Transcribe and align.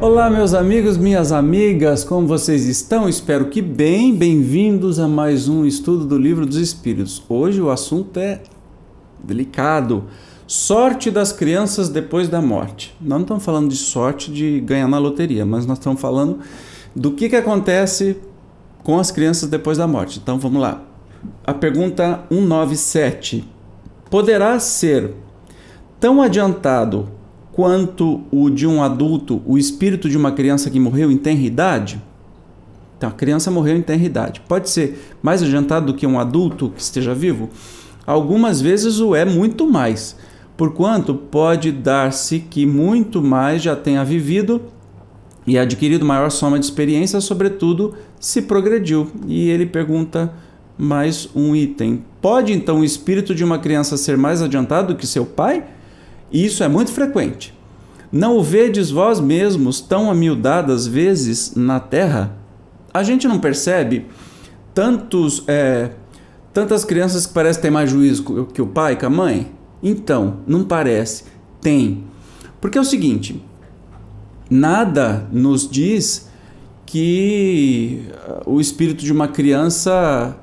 Olá, 0.00 0.30
meus 0.30 0.54
amigos, 0.54 0.96
minhas 0.96 1.30
amigas, 1.30 2.04
como 2.04 2.26
vocês 2.26 2.66
estão? 2.66 3.06
Espero 3.06 3.50
que 3.50 3.60
bem. 3.60 4.14
Bem-vindos 4.14 4.98
a 4.98 5.06
mais 5.06 5.46
um 5.46 5.66
estudo 5.66 6.06
do 6.06 6.16
Livro 6.16 6.46
dos 6.46 6.56
Espíritos. 6.56 7.22
Hoje 7.28 7.60
o 7.60 7.68
assunto 7.68 8.18
é 8.18 8.40
delicado. 9.22 10.04
Sorte 10.46 11.10
das 11.10 11.34
crianças 11.34 11.90
depois 11.90 12.30
da 12.30 12.40
morte. 12.40 12.96
Nós 12.98 13.10
não 13.10 13.20
estamos 13.20 13.44
falando 13.44 13.68
de 13.68 13.76
sorte 13.76 14.32
de 14.32 14.60
ganhar 14.60 14.88
na 14.88 14.96
loteria, 14.96 15.44
mas 15.44 15.66
nós 15.66 15.76
estamos 15.76 16.00
falando 16.00 16.38
do 16.96 17.10
que, 17.10 17.28
que 17.28 17.36
acontece 17.36 18.16
com 18.82 18.98
as 18.98 19.10
crianças 19.10 19.50
depois 19.50 19.76
da 19.76 19.86
morte. 19.86 20.18
Então 20.18 20.38
vamos 20.38 20.62
lá. 20.62 20.82
A 21.46 21.52
pergunta 21.52 22.24
197. 22.30 23.46
Poderá 24.08 24.58
ser 24.60 25.12
tão 26.00 26.22
adiantado 26.22 27.19
quanto 27.52 28.22
o 28.30 28.48
de 28.48 28.66
um 28.66 28.82
adulto, 28.82 29.42
o 29.46 29.58
espírito 29.58 30.08
de 30.08 30.16
uma 30.16 30.32
criança 30.32 30.70
que 30.70 30.80
morreu 30.80 31.10
em 31.10 31.16
tenra 31.16 31.42
idade? 31.42 32.02
Então, 32.96 33.08
a 33.08 33.12
criança 33.12 33.50
morreu 33.50 33.76
em 33.76 33.82
tenra 33.82 34.04
idade. 34.04 34.42
Pode 34.46 34.68
ser 34.68 35.16
mais 35.22 35.42
adiantado 35.42 35.86
do 35.86 35.94
que 35.94 36.06
um 36.06 36.20
adulto 36.20 36.70
que 36.70 36.82
esteja 36.82 37.14
vivo? 37.14 37.48
Algumas 38.06 38.60
vezes 38.60 39.00
o 39.00 39.14
é 39.14 39.24
muito 39.24 39.66
mais, 39.66 40.16
porquanto 40.56 41.14
pode 41.14 41.72
dar-se 41.72 42.40
que 42.40 42.66
muito 42.66 43.22
mais 43.22 43.62
já 43.62 43.74
tenha 43.74 44.04
vivido 44.04 44.60
e 45.46 45.58
adquirido 45.58 46.04
maior 46.04 46.30
soma 46.30 46.58
de 46.58 46.64
experiência, 46.64 47.20
sobretudo 47.20 47.94
se 48.18 48.42
progrediu. 48.42 49.10
E 49.26 49.48
ele 49.48 49.64
pergunta 49.64 50.32
mais 50.76 51.28
um 51.34 51.54
item: 51.56 52.04
pode 52.20 52.52
então 52.52 52.80
o 52.80 52.84
espírito 52.84 53.34
de 53.34 53.44
uma 53.44 53.58
criança 53.58 53.96
ser 53.96 54.16
mais 54.16 54.42
adiantado 54.42 54.94
do 54.94 54.98
que 54.98 55.06
seu 55.06 55.24
pai? 55.24 55.64
Isso 56.32 56.62
é 56.62 56.68
muito 56.68 56.92
frequente. 56.92 57.54
Não 58.12 58.36
o 58.36 58.42
vedes 58.42 58.90
vós 58.90 59.20
mesmos 59.20 59.80
tão 59.80 60.10
amiudadas 60.10 60.86
vezes 60.86 61.54
na 61.54 61.78
terra? 61.78 62.36
A 62.92 63.02
gente 63.02 63.28
não 63.28 63.38
percebe 63.38 64.06
tantos, 64.74 65.44
é, 65.46 65.90
tantas 66.52 66.84
crianças 66.84 67.26
que 67.26 67.32
parecem 67.32 67.62
ter 67.62 67.70
mais 67.70 67.90
juízo 67.90 68.46
que 68.52 68.60
o 68.60 68.66
pai, 68.66 68.96
que 68.96 69.04
a 69.04 69.10
mãe? 69.10 69.52
Então, 69.82 70.38
não 70.46 70.64
parece. 70.64 71.24
Tem. 71.60 72.04
Porque 72.60 72.76
é 72.76 72.80
o 72.80 72.84
seguinte: 72.84 73.42
nada 74.48 75.28
nos 75.30 75.68
diz 75.68 76.28
que 76.84 78.08
o 78.44 78.60
espírito 78.60 79.04
de 79.04 79.12
uma 79.12 79.28
criança 79.28 80.36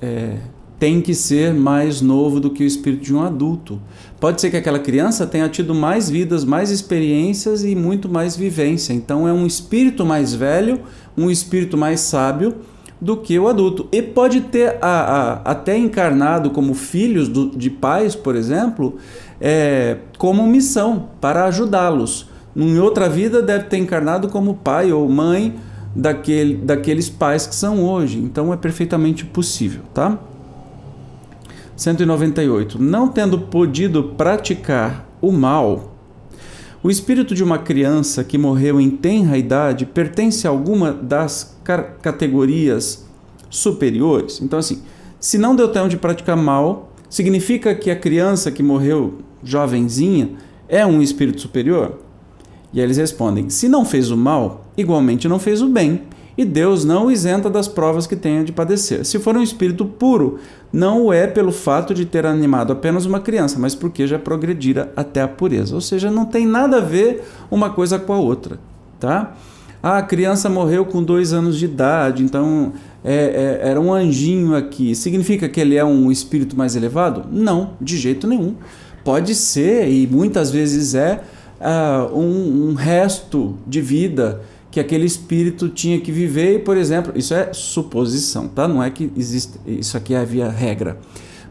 é, 0.00 0.38
tem 0.78 1.00
que 1.00 1.14
ser 1.14 1.54
mais 1.54 2.00
novo 2.00 2.38
do 2.38 2.50
que 2.50 2.62
o 2.62 2.66
espírito 2.66 3.04
de 3.04 3.14
um 3.14 3.22
adulto. 3.22 3.80
Pode 4.20 4.40
ser 4.40 4.50
que 4.50 4.56
aquela 4.56 4.78
criança 4.78 5.26
tenha 5.26 5.48
tido 5.48 5.74
mais 5.74 6.10
vidas, 6.10 6.44
mais 6.44 6.70
experiências 6.70 7.64
e 7.64 7.74
muito 7.74 8.08
mais 8.08 8.36
vivência. 8.36 8.92
Então 8.92 9.26
é 9.26 9.32
um 9.32 9.46
espírito 9.46 10.04
mais 10.04 10.34
velho, 10.34 10.80
um 11.16 11.30
espírito 11.30 11.76
mais 11.76 12.00
sábio 12.00 12.56
do 13.00 13.16
que 13.16 13.38
o 13.38 13.48
adulto. 13.48 13.88
E 13.90 14.02
pode 14.02 14.42
ter 14.42 14.76
a, 14.82 14.86
a, 14.90 15.32
até 15.50 15.76
encarnado 15.76 16.50
como 16.50 16.74
filhos 16.74 17.28
do, 17.28 17.50
de 17.50 17.70
pais, 17.70 18.14
por 18.14 18.36
exemplo, 18.36 18.96
é, 19.40 19.98
como 20.18 20.46
missão 20.46 21.08
para 21.20 21.44
ajudá-los. 21.46 22.28
Em 22.54 22.78
outra 22.78 23.08
vida 23.08 23.42
deve 23.42 23.64
ter 23.64 23.78
encarnado 23.78 24.28
como 24.28 24.54
pai 24.54 24.92
ou 24.92 25.08
mãe 25.08 25.54
daquele, 25.94 26.54
daqueles 26.54 27.08
pais 27.08 27.46
que 27.46 27.54
são 27.54 27.82
hoje. 27.84 28.18
Então 28.18 28.52
é 28.52 28.56
perfeitamente 28.56 29.24
possível, 29.24 29.82
tá? 29.94 30.18
198. 31.76 32.80
Não 32.82 33.08
tendo 33.08 33.38
podido 33.38 34.02
praticar 34.16 35.06
o 35.20 35.30
mal, 35.30 35.96
o 36.82 36.90
espírito 36.90 37.34
de 37.34 37.42
uma 37.42 37.58
criança 37.58 38.22
que 38.22 38.38
morreu 38.38 38.80
em 38.80 38.90
tenra 38.90 39.36
idade 39.36 39.84
pertence 39.84 40.46
a 40.46 40.50
alguma 40.50 40.92
das 40.92 41.58
categorias 42.00 43.06
superiores? 43.50 44.40
Então, 44.40 44.58
assim, 44.58 44.82
se 45.18 45.36
não 45.36 45.56
deu 45.56 45.68
tempo 45.68 45.88
de 45.88 45.96
praticar 45.96 46.36
mal, 46.36 46.92
significa 47.10 47.74
que 47.74 47.90
a 47.90 47.96
criança 47.96 48.50
que 48.50 48.62
morreu 48.62 49.18
jovenzinha 49.42 50.30
é 50.68 50.86
um 50.86 51.02
espírito 51.02 51.40
superior? 51.40 51.98
E 52.72 52.78
aí 52.78 52.86
eles 52.86 52.96
respondem: 52.96 53.50
se 53.50 53.68
não 53.68 53.84
fez 53.84 54.10
o 54.10 54.16
mal, 54.16 54.66
igualmente 54.76 55.28
não 55.28 55.38
fez 55.38 55.62
o 55.62 55.68
bem 55.68 56.02
e 56.36 56.44
Deus 56.44 56.84
não 56.84 57.06
o 57.06 57.10
isenta 57.10 57.48
das 57.48 57.66
provas 57.66 58.06
que 58.06 58.14
tenha 58.14 58.44
de 58.44 58.52
padecer. 58.52 59.04
Se 59.04 59.18
for 59.18 59.36
um 59.36 59.42
espírito 59.42 59.84
puro, 59.86 60.38
não 60.72 61.06
o 61.06 61.12
é 61.12 61.26
pelo 61.26 61.50
fato 61.50 61.94
de 61.94 62.04
ter 62.04 62.26
animado 62.26 62.72
apenas 62.72 63.06
uma 63.06 63.20
criança, 63.20 63.58
mas 63.58 63.74
porque 63.74 64.06
já 64.06 64.18
progredira 64.18 64.92
até 64.94 65.22
a 65.22 65.28
pureza. 65.28 65.74
Ou 65.74 65.80
seja, 65.80 66.10
não 66.10 66.26
tem 66.26 66.46
nada 66.46 66.78
a 66.78 66.80
ver 66.80 67.24
uma 67.50 67.70
coisa 67.70 67.98
com 67.98 68.12
a 68.12 68.18
outra, 68.18 68.58
tá? 69.00 69.34
Ah, 69.82 69.98
a 69.98 70.02
criança 70.02 70.48
morreu 70.48 70.84
com 70.84 71.02
dois 71.02 71.32
anos 71.32 71.56
de 71.56 71.64
idade, 71.64 72.22
então 72.22 72.72
é, 73.04 73.60
é, 73.62 73.68
era 73.70 73.80
um 73.80 73.92
anjinho 73.92 74.54
aqui. 74.54 74.94
Significa 74.94 75.48
que 75.48 75.60
ele 75.60 75.76
é 75.76 75.84
um 75.84 76.10
espírito 76.10 76.56
mais 76.56 76.74
elevado? 76.74 77.24
Não, 77.30 77.74
de 77.80 77.96
jeito 77.96 78.26
nenhum. 78.26 78.56
Pode 79.04 79.34
ser, 79.34 79.88
e 79.88 80.06
muitas 80.08 80.50
vezes 80.50 80.94
é, 80.96 81.22
uh, 81.60 82.14
um, 82.16 82.70
um 82.70 82.74
resto 82.74 83.56
de 83.66 83.80
vida 83.80 84.42
que 84.70 84.80
aquele 84.80 85.06
espírito 85.06 85.68
tinha 85.70 85.98
que 86.00 86.12
viver, 86.12 86.56
e, 86.56 86.58
por 86.58 86.76
exemplo, 86.76 87.12
isso 87.16 87.32
é 87.32 87.50
suposição, 87.52 88.46
tá? 88.46 88.68
Não 88.68 88.82
é 88.82 88.90
que 88.90 89.10
existe, 89.16 89.58
isso 89.66 89.96
aqui 89.96 90.14
havia 90.14 90.50
regra. 90.50 90.98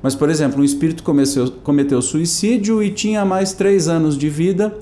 Mas, 0.02 0.14
por 0.14 0.30
exemplo, 0.30 0.62
um 0.62 0.64
espírito 0.64 1.02
cometeu, 1.02 1.50
cometeu 1.64 2.02
suicídio 2.04 2.84
e 2.84 2.92
tinha 2.92 3.26
mais 3.26 3.54
três 3.54 3.88
anos 3.88 4.16
de 4.16 4.30
vida, 4.30 4.78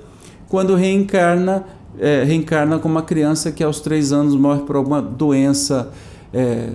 quando 0.49 0.75
reencarna, 0.75 1.63
é, 1.97 2.23
reencarna 2.25 2.79
como 2.79 2.95
uma 2.95 3.03
criança 3.03 3.49
que 3.49 3.63
aos 3.63 3.79
três 3.79 4.11
anos 4.11 4.35
morre 4.35 4.63
por 4.63 4.75
alguma 4.75 5.01
doença 5.01 5.89
é, 6.33 6.71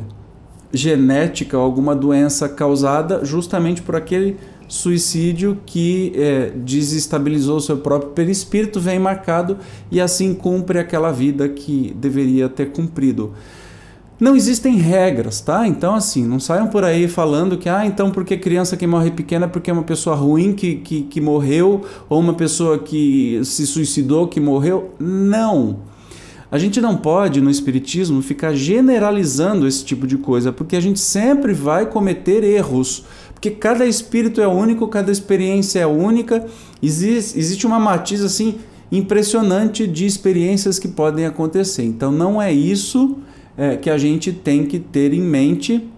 genética, 0.72 1.56
alguma 1.56 1.94
doença 1.94 2.48
causada 2.48 3.24
justamente 3.24 3.82
por 3.82 3.94
aquele 3.94 4.38
suicídio 4.68 5.58
que 5.64 6.12
é, 6.14 6.52
desestabilizou 6.54 7.58
seu 7.60 7.78
próprio 7.78 8.10
perispírito 8.10 8.78
vem 8.78 8.98
marcado 8.98 9.56
e 9.90 10.00
assim 10.00 10.34
cumpre 10.34 10.78
aquela 10.78 11.10
vida 11.10 11.48
que 11.48 11.94
deveria 11.98 12.48
ter 12.48 12.70
cumprido. 12.70 13.32
Não 14.20 14.34
existem 14.34 14.76
regras, 14.76 15.40
tá? 15.40 15.66
Então, 15.66 15.94
assim, 15.94 16.26
não 16.26 16.40
saiam 16.40 16.66
por 16.66 16.82
aí 16.82 17.06
falando 17.06 17.56
que, 17.56 17.68
ah, 17.68 17.86
então 17.86 18.10
porque 18.10 18.36
criança 18.36 18.76
que 18.76 18.84
morre 18.84 19.12
pequena 19.12 19.46
é 19.46 19.48
porque 19.48 19.70
é 19.70 19.72
uma 19.72 19.84
pessoa 19.84 20.16
ruim 20.16 20.52
que, 20.54 20.74
que, 20.76 21.02
que 21.02 21.20
morreu, 21.20 21.84
ou 22.08 22.18
uma 22.18 22.34
pessoa 22.34 22.80
que 22.80 23.40
se 23.44 23.64
suicidou 23.64 24.26
que 24.26 24.40
morreu. 24.40 24.92
Não. 24.98 25.78
A 26.50 26.58
gente 26.58 26.80
não 26.80 26.96
pode, 26.96 27.42
no 27.42 27.50
Espiritismo, 27.50 28.22
ficar 28.22 28.54
generalizando 28.54 29.68
esse 29.68 29.84
tipo 29.84 30.06
de 30.06 30.16
coisa, 30.16 30.50
porque 30.50 30.74
a 30.74 30.80
gente 30.80 30.98
sempre 30.98 31.52
vai 31.52 31.84
cometer 31.86 32.42
erros. 32.42 33.04
Porque 33.38 33.52
cada 33.52 33.86
espírito 33.86 34.40
é 34.40 34.48
único, 34.48 34.88
cada 34.88 35.12
experiência 35.12 35.78
é 35.78 35.86
única. 35.86 36.44
Existe, 36.82 37.38
existe 37.38 37.68
uma 37.68 37.78
matiz 37.78 38.20
assim 38.20 38.56
impressionante 38.90 39.86
de 39.86 40.04
experiências 40.04 40.76
que 40.76 40.88
podem 40.88 41.24
acontecer. 41.24 41.84
Então 41.84 42.10
não 42.10 42.42
é 42.42 42.52
isso 42.52 43.16
é, 43.56 43.76
que 43.76 43.88
a 43.88 43.96
gente 43.96 44.32
tem 44.32 44.66
que 44.66 44.80
ter 44.80 45.14
em 45.14 45.20
mente. 45.20 45.88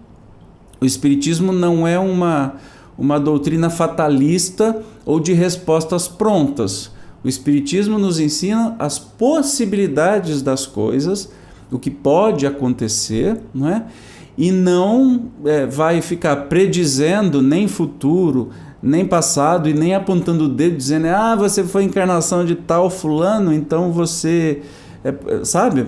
O 0.79 0.85
Espiritismo 0.85 1.51
não 1.51 1.87
é 1.87 1.97
uma, 1.97 2.57
uma 2.95 3.19
doutrina 3.19 3.71
fatalista 3.71 4.79
ou 5.03 5.19
de 5.19 5.33
respostas 5.33 6.07
prontas. 6.07 6.91
O 7.23 7.27
Espiritismo 7.27 7.97
nos 7.97 8.19
ensina 8.19 8.75
as 8.77 8.99
possibilidades 8.99 10.43
das 10.43 10.67
coisas, 10.67 11.31
o 11.71 11.79
que 11.79 11.89
pode 11.89 12.45
acontecer, 12.45 13.41
não 13.51 13.67
é? 13.67 13.85
E 14.41 14.51
não 14.51 15.27
é, 15.45 15.67
vai 15.67 16.01
ficar 16.01 16.35
predizendo 16.47 17.43
nem 17.43 17.67
futuro, 17.67 18.49
nem 18.81 19.05
passado 19.05 19.69
e 19.69 19.73
nem 19.73 19.93
apontando 19.93 20.45
o 20.45 20.49
dedo 20.49 20.75
dizendo 20.75 21.05
ah 21.09 21.35
você 21.35 21.63
foi 21.63 21.83
encarnação 21.83 22.43
de 22.43 22.55
tal 22.55 22.89
fulano 22.89 23.53
então 23.53 23.91
você 23.91 24.63
é, 25.03 25.45
sabe? 25.45 25.85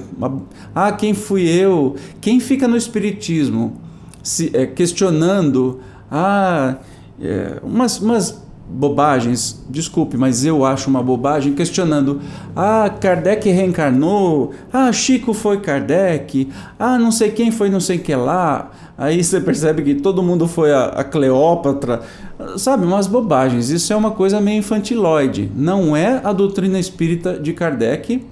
Ah 0.76 0.92
quem 0.92 1.16
fui 1.16 1.50
eu? 1.50 1.96
Quem 2.22 2.40
fica 2.40 2.68
no 2.68 2.78
espiritismo 2.78 3.82
se 4.22 4.52
é, 4.54 4.68
questionando 4.68 5.80
ah 6.12 6.76
é, 7.20 7.60
umas, 7.64 8.00
umas 8.00 8.40
bobagens, 8.68 9.64
desculpe, 9.70 10.18
mas 10.18 10.46
eu 10.46 10.66
acho 10.66 10.90
uma 10.90 11.04
bobagem, 11.04 11.54
questionando: 11.54 12.22
ah, 12.56 12.90
Kardec 12.90 13.50
reencarnou, 13.50 14.52
ah, 14.72 14.92
Chico 14.92 15.34
foi 15.34 15.60
Kardec, 15.60 16.50
ah, 16.80 16.98
não 16.98 17.12
sei 17.12 17.32
quem 17.32 17.52
foi 17.52 17.70
não 17.70 17.80
sei 17.80 17.98
que 17.98 18.16
lá. 18.16 18.72
Aí 18.98 19.24
você 19.24 19.42
percebe 19.42 19.82
que 19.82 19.96
todo 19.96 20.24
mundo 20.24 20.48
foi 20.48 20.72
a, 20.72 20.86
a 20.86 21.04
Cleópatra, 21.04 22.02
sabe, 22.58 22.86
umas 22.86 23.08
bobagens. 23.08 23.70
Isso 23.70 23.92
é 23.92 23.96
uma 23.96 24.12
coisa 24.12 24.40
meio 24.40 24.60
infantiloide. 24.60 25.52
Não 25.56 25.96
é 25.96 26.22
a 26.24 26.32
doutrina 26.32 26.80
espírita 26.80 27.40
de 27.40 27.54
Kardec 27.54 28.24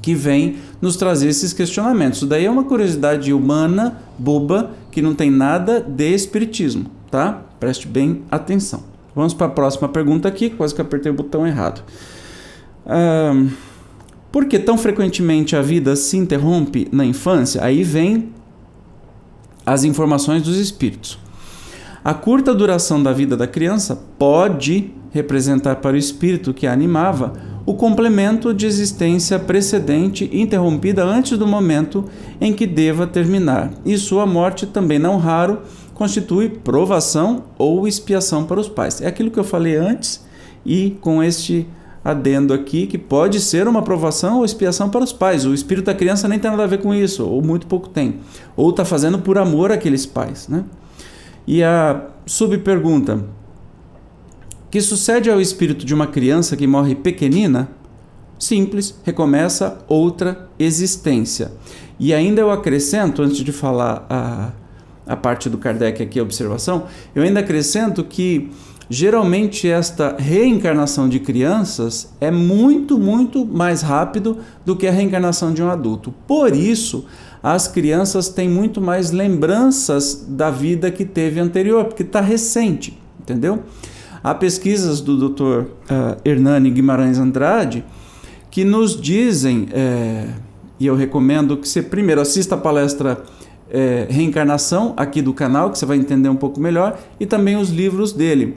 que 0.00 0.14
vem 0.14 0.56
nos 0.80 0.96
trazer 0.96 1.28
esses 1.28 1.52
questionamentos. 1.52 2.18
Isso 2.18 2.26
daí 2.26 2.46
é 2.46 2.50
uma 2.50 2.64
curiosidade 2.64 3.32
humana, 3.32 4.00
boba, 4.16 4.70
que 4.90 5.02
não 5.02 5.14
tem 5.14 5.30
nada 5.30 5.80
de 5.80 6.14
espiritismo, 6.14 6.86
tá? 7.10 7.42
Preste 7.58 7.88
bem 7.88 8.22
atenção. 8.30 8.95
Vamos 9.16 9.32
para 9.32 9.46
a 9.46 9.50
próxima 9.50 9.88
pergunta 9.88 10.28
aqui, 10.28 10.50
quase 10.50 10.74
que 10.74 10.80
apertei 10.82 11.10
o 11.10 11.14
botão 11.14 11.46
errado. 11.46 11.82
Por 14.30 14.44
que 14.44 14.58
tão 14.58 14.76
frequentemente 14.76 15.56
a 15.56 15.62
vida 15.62 15.96
se 15.96 16.18
interrompe 16.18 16.86
na 16.92 17.02
infância? 17.02 17.64
Aí 17.64 17.82
vem 17.82 18.28
as 19.64 19.84
informações 19.84 20.42
dos 20.42 20.58
espíritos. 20.58 21.18
A 22.04 22.12
curta 22.12 22.54
duração 22.54 23.02
da 23.02 23.10
vida 23.14 23.38
da 23.38 23.46
criança 23.46 23.98
pode 24.18 24.92
representar 25.10 25.76
para 25.76 25.94
o 25.94 25.98
espírito 25.98 26.52
que 26.52 26.66
a 26.66 26.72
animava 26.74 27.32
o 27.64 27.74
complemento 27.74 28.52
de 28.52 28.66
existência 28.66 29.38
precedente 29.38 30.28
interrompida 30.30 31.02
antes 31.02 31.38
do 31.38 31.46
momento 31.46 32.04
em 32.38 32.52
que 32.52 32.66
deva 32.66 33.06
terminar. 33.06 33.72
E 33.84 33.96
sua 33.96 34.26
morte 34.26 34.66
também 34.66 34.98
não 34.98 35.16
raro 35.16 35.62
constitui 35.96 36.50
provação 36.50 37.44
ou 37.56 37.88
expiação 37.88 38.44
para 38.44 38.60
os 38.60 38.68
pais. 38.68 39.00
É 39.00 39.06
aquilo 39.06 39.30
que 39.30 39.38
eu 39.38 39.44
falei 39.44 39.76
antes 39.76 40.22
e 40.64 40.90
com 41.00 41.22
este 41.22 41.66
adendo 42.04 42.52
aqui 42.52 42.86
que 42.86 42.98
pode 42.98 43.40
ser 43.40 43.66
uma 43.66 43.80
provação 43.80 44.38
ou 44.38 44.44
expiação 44.44 44.90
para 44.90 45.02
os 45.02 45.12
pais. 45.12 45.46
O 45.46 45.54
espírito 45.54 45.86
da 45.86 45.94
criança 45.94 46.28
nem 46.28 46.38
tem 46.38 46.50
nada 46.50 46.64
a 46.64 46.66
ver 46.66 46.82
com 46.82 46.94
isso, 46.94 47.26
ou 47.26 47.42
muito 47.42 47.66
pouco 47.66 47.88
tem. 47.88 48.20
Ou 48.54 48.70
está 48.70 48.84
fazendo 48.84 49.18
por 49.18 49.38
amor 49.38 49.72
àqueles 49.72 50.04
pais. 50.04 50.46
Né? 50.48 50.64
E 51.46 51.64
a 51.64 52.02
subpergunta: 52.26 53.24
que 54.70 54.80
sucede 54.82 55.30
ao 55.30 55.40
espírito 55.40 55.86
de 55.86 55.94
uma 55.94 56.06
criança 56.06 56.56
que 56.56 56.66
morre 56.66 56.94
pequenina? 56.94 57.70
Simples, 58.38 59.00
recomeça 59.02 59.78
outra 59.88 60.46
existência. 60.58 61.52
E 61.98 62.12
ainda 62.12 62.42
eu 62.42 62.50
acrescento, 62.50 63.22
antes 63.22 63.38
de 63.38 63.50
falar 63.50 64.06
a, 64.10 64.52
a 65.06 65.16
parte 65.16 65.48
do 65.48 65.58
Kardec 65.58 66.02
aqui, 66.02 66.18
a 66.18 66.22
observação, 66.22 66.86
eu 67.14 67.22
ainda 67.22 67.40
acrescento 67.40 68.02
que 68.02 68.50
geralmente 68.88 69.68
esta 69.68 70.16
reencarnação 70.18 71.08
de 71.08 71.18
crianças 71.20 72.12
é 72.20 72.30
muito, 72.30 72.98
muito 72.98 73.44
mais 73.44 73.82
rápido 73.82 74.38
do 74.64 74.76
que 74.76 74.86
a 74.86 74.92
reencarnação 74.92 75.52
de 75.52 75.62
um 75.62 75.70
adulto. 75.70 76.14
Por 76.26 76.54
isso, 76.54 77.06
as 77.42 77.68
crianças 77.68 78.28
têm 78.28 78.48
muito 78.48 78.80
mais 78.80 79.10
lembranças 79.10 80.26
da 80.28 80.50
vida 80.50 80.90
que 80.90 81.04
teve 81.04 81.40
anterior, 81.40 81.84
porque 81.84 82.02
está 82.02 82.20
recente, 82.20 82.98
entendeu? 83.20 83.62
Há 84.22 84.34
pesquisas 84.34 85.00
do 85.00 85.28
Dr. 85.28 85.42
Uh, 85.42 85.66
Hernani 86.24 86.70
Guimarães 86.70 87.18
Andrade 87.18 87.84
que 88.50 88.64
nos 88.64 88.98
dizem, 88.98 89.68
é, 89.70 90.28
e 90.80 90.86
eu 90.86 90.96
recomendo 90.96 91.58
que 91.58 91.68
você 91.68 91.82
primeiro 91.82 92.22
assista 92.22 92.54
a 92.54 92.58
palestra 92.58 93.22
é, 93.70 94.06
Reencarnação 94.08 94.94
aqui 94.96 95.20
do 95.20 95.32
canal, 95.32 95.70
que 95.70 95.78
você 95.78 95.86
vai 95.86 95.96
entender 95.96 96.28
um 96.28 96.36
pouco 96.36 96.60
melhor, 96.60 96.98
e 97.18 97.26
também 97.26 97.56
os 97.56 97.70
livros 97.70 98.12
dele. 98.12 98.56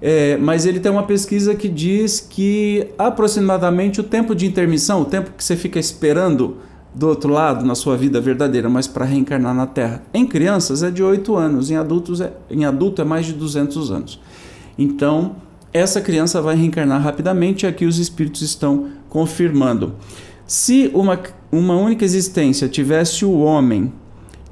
É, 0.00 0.36
mas 0.36 0.66
ele 0.66 0.80
tem 0.80 0.90
uma 0.90 1.04
pesquisa 1.04 1.54
que 1.54 1.68
diz 1.68 2.18
que 2.18 2.88
aproximadamente 2.98 4.00
o 4.00 4.04
tempo 4.04 4.34
de 4.34 4.46
intermissão, 4.46 5.02
o 5.02 5.04
tempo 5.04 5.30
que 5.36 5.44
você 5.44 5.56
fica 5.56 5.78
esperando 5.78 6.56
do 6.94 7.08
outro 7.08 7.32
lado 7.32 7.64
na 7.64 7.74
sua 7.74 7.96
vida 7.96 8.20
verdadeira, 8.20 8.68
mas 8.68 8.86
para 8.86 9.04
reencarnar 9.04 9.54
na 9.54 9.66
Terra, 9.66 10.02
em 10.12 10.26
crianças 10.26 10.82
é 10.82 10.90
de 10.90 11.02
8 11.02 11.36
anos, 11.36 11.70
em 11.70 11.76
adultos 11.76 12.20
é, 12.20 12.32
em 12.50 12.64
adulto 12.64 13.00
é 13.00 13.04
mais 13.04 13.26
de 13.26 13.32
200 13.32 13.90
anos. 13.90 14.20
Então, 14.76 15.36
essa 15.72 16.00
criança 16.00 16.42
vai 16.42 16.56
reencarnar 16.56 17.00
rapidamente, 17.00 17.64
e 17.64 17.68
aqui 17.68 17.86
os 17.86 17.98
espíritos 17.98 18.42
estão 18.42 18.88
confirmando. 19.08 19.94
Se 20.46 20.90
uma, 20.92 21.18
uma 21.50 21.76
única 21.76 22.04
existência 22.04 22.68
tivesse 22.68 23.24
o 23.24 23.38
homem 23.38 23.92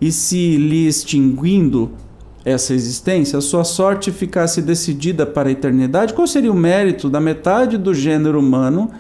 e 0.00 0.11
se 0.11 0.56
lhe 0.56 0.87
extinguindo 0.87 1.93
essa 2.44 2.73
existência, 2.73 3.38
a 3.38 3.43
sua 3.43 3.64
sorte 3.64 4.11
ficasse 4.11 4.62
decidida 4.62 5.26
para 5.26 5.49
a 5.49 5.52
eternidade, 5.52 6.14
qual 6.14 6.26
seria 6.26 6.50
o 6.50 6.56
mérito 6.56 7.11
da 7.11 7.20
metade 7.20 7.76
do 7.76 7.93
gênero 7.93 8.38
humano 8.38 8.91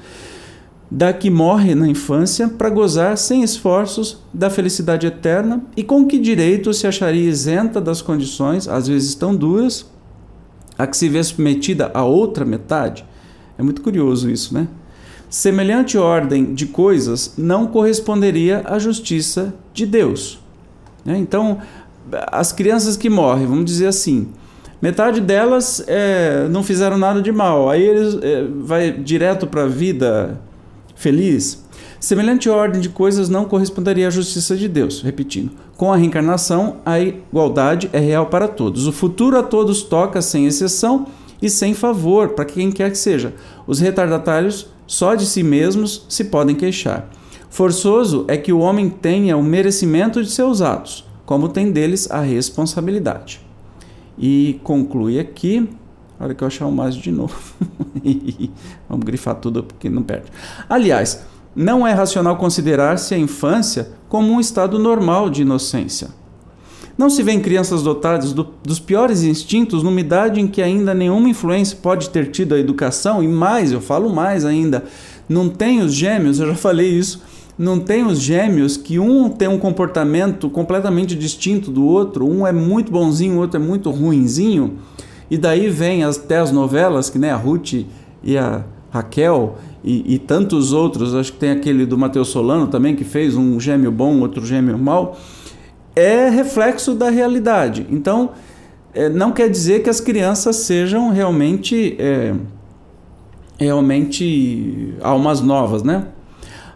da 0.90 1.12
que 1.12 1.30
morre 1.30 1.74
na 1.74 1.88
infância 1.88 2.48
para 2.48 2.68
gozar 2.68 3.16
sem 3.16 3.44
esforços 3.44 4.18
da 4.34 4.50
felicidade 4.50 5.06
eterna 5.06 5.62
e 5.76 5.84
com 5.84 6.04
que 6.04 6.18
direito 6.18 6.74
se 6.74 6.86
acharia 6.86 7.30
isenta 7.30 7.80
das 7.80 8.02
condições, 8.02 8.66
às 8.66 8.88
vezes 8.88 9.14
tão 9.14 9.34
duras, 9.34 9.86
a 10.76 10.86
que 10.86 10.96
se 10.96 11.08
vê 11.08 11.22
submetida 11.22 11.90
a 11.94 12.04
outra 12.04 12.44
metade? 12.44 13.04
É 13.56 13.62
muito 13.62 13.82
curioso 13.82 14.28
isso, 14.28 14.52
né? 14.52 14.66
Semelhante 15.28 15.96
ordem 15.96 16.54
de 16.54 16.66
coisas 16.66 17.34
não 17.38 17.68
corresponderia 17.68 18.62
à 18.64 18.78
justiça 18.80 19.54
de 19.72 19.86
Deus. 19.86 20.39
Né? 21.04 21.18
Então, 21.18 21.58
as 22.30 22.52
crianças 22.52 22.96
que 22.96 23.08
morrem, 23.08 23.46
vamos 23.46 23.64
dizer 23.64 23.86
assim, 23.86 24.28
metade 24.80 25.20
delas 25.20 25.82
é, 25.86 26.48
não 26.48 26.62
fizeram 26.62 26.98
nada 26.98 27.20
de 27.20 27.32
mal, 27.32 27.68
aí 27.68 27.82
eles 27.82 28.18
é, 28.22 28.44
vai 28.62 28.92
direto 28.92 29.46
para 29.46 29.64
a 29.64 29.66
vida 29.66 30.40
feliz. 30.94 31.64
Semelhante 31.98 32.48
ordem 32.48 32.80
de 32.80 32.88
coisas 32.88 33.28
não 33.28 33.44
corresponderia 33.44 34.08
à 34.08 34.10
justiça 34.10 34.56
de 34.56 34.66
Deus. 34.66 35.02
Repetindo, 35.02 35.52
com 35.76 35.92
a 35.92 35.96
reencarnação, 35.96 36.76
a 36.84 36.98
igualdade 36.98 37.90
é 37.92 37.98
real 37.98 38.26
para 38.26 38.48
todos. 38.48 38.86
O 38.86 38.92
futuro 38.92 39.38
a 39.38 39.42
todos 39.42 39.82
toca 39.82 40.22
sem 40.22 40.46
exceção 40.46 41.06
e 41.42 41.50
sem 41.50 41.74
favor 41.74 42.30
para 42.30 42.46
quem 42.46 42.72
quer 42.72 42.90
que 42.90 42.98
seja. 42.98 43.34
Os 43.66 43.80
retardatários 43.80 44.68
só 44.86 45.14
de 45.14 45.26
si 45.26 45.42
mesmos 45.42 46.04
se 46.08 46.24
podem 46.24 46.56
queixar. 46.56 47.08
Forçoso 47.50 48.24
é 48.28 48.36
que 48.36 48.52
o 48.52 48.60
homem 48.60 48.88
tenha 48.88 49.36
o 49.36 49.42
merecimento 49.42 50.22
de 50.22 50.30
seus 50.30 50.62
atos 50.62 51.10
como 51.30 51.48
tem 51.48 51.70
deles 51.70 52.10
a 52.10 52.20
responsabilidade. 52.22 53.40
E 54.18 54.58
conclui 54.64 55.20
aqui, 55.20 55.70
a 56.18 56.24
hora 56.24 56.34
que 56.34 56.42
eu 56.42 56.48
achar 56.48 56.66
o 56.66 56.72
mais 56.72 56.96
de 56.96 57.12
novo. 57.12 57.36
Vamos 58.90 59.04
grifar 59.04 59.36
tudo 59.36 59.62
porque 59.62 59.88
não 59.88 60.02
perde. 60.02 60.26
Aliás, 60.68 61.24
não 61.54 61.86
é 61.86 61.92
racional 61.92 62.36
considerar-se 62.36 63.14
a 63.14 63.16
infância 63.16 63.92
como 64.08 64.32
um 64.32 64.40
estado 64.40 64.76
normal 64.76 65.30
de 65.30 65.42
inocência. 65.42 66.08
Não 66.98 67.08
se 67.08 67.22
vê 67.22 67.30
em 67.30 67.40
crianças 67.40 67.80
dotadas 67.80 68.32
do, 68.32 68.48
dos 68.64 68.80
piores 68.80 69.22
instintos 69.22 69.84
numa 69.84 70.00
idade 70.00 70.40
em 70.40 70.48
que 70.48 70.60
ainda 70.60 70.92
nenhuma 70.92 71.28
influência 71.28 71.78
pode 71.80 72.10
ter 72.10 72.32
tido 72.32 72.56
a 72.56 72.58
educação, 72.58 73.22
e 73.22 73.28
mais, 73.28 73.70
eu 73.70 73.80
falo 73.80 74.12
mais 74.12 74.44
ainda, 74.44 74.82
não 75.28 75.48
tem 75.48 75.80
os 75.80 75.94
gêmeos, 75.94 76.40
eu 76.40 76.48
já 76.48 76.56
falei 76.56 76.88
isso, 76.88 77.22
não 77.60 77.78
tem 77.78 78.06
os 78.06 78.18
gêmeos 78.18 78.78
que 78.78 78.98
um 78.98 79.28
tem 79.28 79.46
um 79.46 79.58
comportamento 79.58 80.48
completamente 80.48 81.14
distinto 81.14 81.70
do 81.70 81.84
outro, 81.84 82.26
um 82.26 82.46
é 82.46 82.52
muito 82.52 82.90
bonzinho, 82.90 83.36
o 83.36 83.40
outro 83.40 83.60
é 83.60 83.62
muito 83.62 83.90
ruinzinho, 83.90 84.78
e 85.30 85.36
daí 85.36 85.68
vem 85.68 86.02
até 86.02 86.38
as 86.38 86.50
novelas, 86.50 87.10
que 87.10 87.18
nem 87.18 87.28
a 87.28 87.36
Ruth 87.36 87.84
e 88.24 88.38
a 88.38 88.64
Raquel 88.90 89.58
e, 89.84 90.14
e, 90.14 90.18
tantos 90.18 90.72
outros, 90.72 91.14
acho 91.14 91.34
que 91.34 91.38
tem 91.38 91.50
aquele 91.50 91.84
do 91.84 91.98
Matheus 91.98 92.28
Solano 92.28 92.66
também, 92.66 92.96
que 92.96 93.04
fez 93.04 93.36
um 93.36 93.60
gêmeo 93.60 93.92
bom, 93.92 94.20
outro 94.20 94.44
gêmeo 94.46 94.78
mau, 94.78 95.18
é 95.94 96.30
reflexo 96.30 96.94
da 96.94 97.10
realidade. 97.10 97.86
Então, 97.90 98.30
é, 98.94 99.10
não 99.10 99.32
quer 99.32 99.50
dizer 99.50 99.82
que 99.82 99.90
as 99.90 100.00
crianças 100.00 100.56
sejam 100.56 101.10
realmente, 101.10 101.94
é, 101.98 102.34
realmente 103.58 104.94
almas 105.02 105.42
novas, 105.42 105.82
né? 105.82 106.06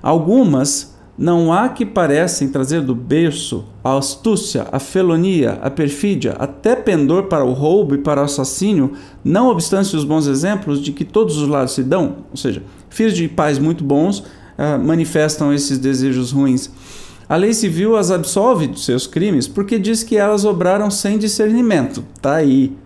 Algumas 0.04 0.94
não 1.16 1.50
há 1.50 1.66
que 1.70 1.86
parecem 1.86 2.48
trazer 2.48 2.82
do 2.82 2.94
berço 2.94 3.64
a 3.82 3.96
astúcia, 3.96 4.66
a 4.70 4.78
felonia, 4.78 5.58
a 5.62 5.70
perfídia, 5.70 6.32
até 6.38 6.76
pendor 6.76 7.22
para 7.22 7.42
o 7.42 7.54
roubo 7.54 7.94
e 7.94 7.98
para 7.98 8.20
o 8.20 8.24
assassínio, 8.24 8.92
não 9.24 9.48
obstante 9.48 9.96
os 9.96 10.04
bons 10.04 10.26
exemplos 10.26 10.82
de 10.82 10.92
que 10.92 11.06
todos 11.06 11.38
os 11.38 11.48
lados 11.48 11.72
se 11.72 11.82
dão, 11.82 12.16
ou 12.30 12.36
seja, 12.36 12.62
filhos 12.90 13.14
de 13.14 13.26
pais 13.28 13.58
muito 13.58 13.82
bons 13.82 14.18
uh, 14.18 14.78
manifestam 14.84 15.54
esses 15.54 15.78
desejos 15.78 16.32
ruins. 16.32 16.70
A 17.26 17.36
lei 17.36 17.54
civil 17.54 17.96
as 17.96 18.10
absolve 18.10 18.66
dos 18.66 18.84
seus 18.84 19.06
crimes 19.06 19.48
porque 19.48 19.78
diz 19.78 20.02
que 20.02 20.18
elas 20.18 20.44
obraram 20.44 20.90
sem 20.90 21.16
discernimento. 21.16 22.04
Tá 22.20 22.34
aí. 22.34 22.76